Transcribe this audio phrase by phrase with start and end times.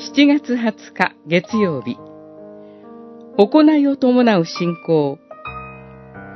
[0.00, 1.98] 7月20日月曜日
[3.36, 5.18] 行いを伴う信仰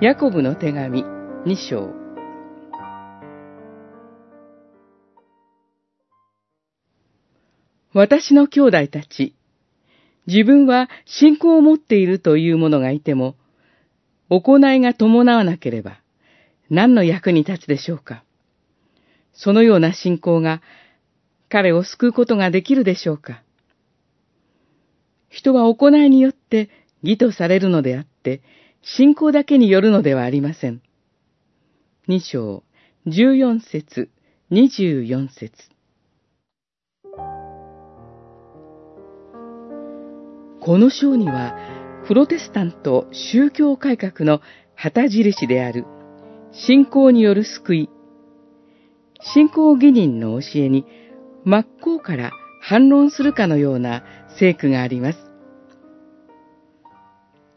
[0.03, 1.03] ヤコブの手紙
[1.47, 1.89] 2章
[7.95, 9.35] 私の兄弟たち、
[10.27, 13.35] 自分は信仰を持っているという者がいても、
[14.29, 16.01] 行いが伴わなければ、
[16.69, 18.25] 何の役に立つでしょうか。
[19.33, 20.61] そのような信仰が
[21.49, 23.43] 彼を救うことができるでしょうか。
[25.35, 26.71] 人は行いによって
[27.03, 28.41] 義とされるのであって、
[28.83, 30.81] 信仰だけによるのではありません。
[32.07, 32.63] 二章、
[33.09, 34.11] 十四節、
[34.49, 35.51] 二十四節。
[40.61, 41.57] この章には、
[42.07, 44.41] プロテスタント宗教改革の
[44.77, 45.85] 旗印である、
[46.53, 47.91] 信仰による救い、
[49.21, 50.87] 信仰義人の教えに
[51.45, 52.31] 真っ向から
[52.67, 54.05] 反論するかのような
[54.39, 55.19] 聖句があります。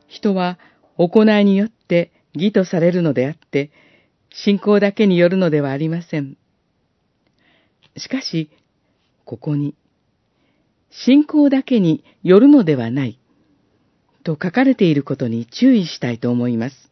[0.06, 0.60] 人は
[0.98, 3.72] 行いによって義とされるのであって、
[4.34, 6.36] 信仰だけによるのではありません。
[7.96, 8.52] しかし、
[9.24, 9.76] ここに、
[10.92, 13.18] 信仰だけによるのではない、
[14.26, 16.92] と書かれていることに注意したいと思います。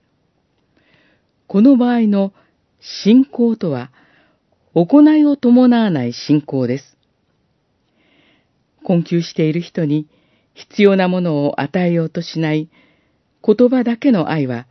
[1.48, 2.32] この場合の
[2.80, 3.92] 信仰とは、
[4.74, 6.95] 行いを伴わない信仰です。
[8.86, 10.08] 困窮している人に
[10.54, 12.70] 必要なものを与えようとしない
[13.46, 14.68] 言葉だけの愛は、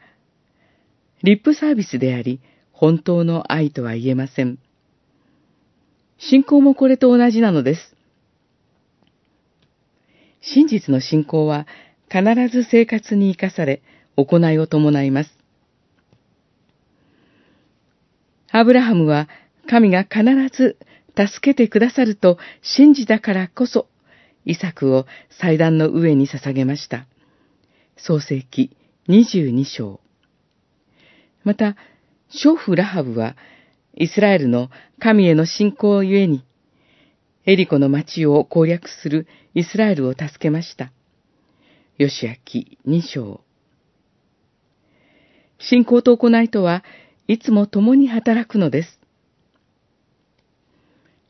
[1.23, 2.41] リップサービスであり、
[2.73, 4.59] 本当の愛とは言えません。
[6.19, 7.97] 信仰もこれと同じなのです。
[10.41, 11.67] 真実の信仰は
[12.11, 13.83] 必ず生活に生かされ、
[14.17, 15.31] 行いを伴います。
[18.51, 19.29] アブラハムは
[19.69, 20.23] 神が必
[20.57, 20.77] ず
[21.17, 23.89] 助けてくださると信じたからこそ、
[24.45, 25.07] イサクを
[25.41, 27.07] 祭壇の上に捧げました。
[27.97, 28.77] 創世記
[29.09, 30.01] 22章。
[31.45, 31.77] また、
[32.31, 33.37] 娼婦ラハブは、
[33.97, 36.45] イスラエルの神への信仰ゆえに、
[37.47, 40.91] エリコの町を攻略するイスラエルを助けました。
[41.99, 43.43] ヨシア記2章。
[45.59, 46.83] 信仰と行いとは
[47.29, 48.99] いつも共に働くのです。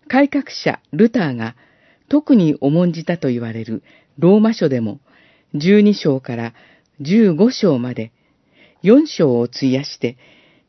[0.09, 1.57] 改革者ルターが
[2.09, 3.83] 特に重んじたと言われる
[4.19, 5.01] ローマ書でも
[5.55, 6.55] 12章から
[7.01, 8.13] 15章まで
[8.83, 10.17] 4章を費やして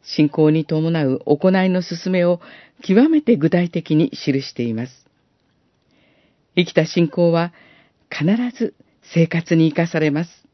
[0.04, 2.40] 信仰に伴う行いの進めを
[2.82, 5.06] 極めて具体的に記しています。
[6.56, 7.54] 生きた信仰は
[8.10, 8.26] 必
[8.58, 8.76] ず
[9.14, 10.45] 生活に生かされます。